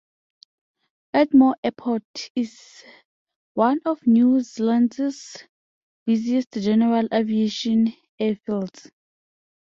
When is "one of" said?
3.53-3.99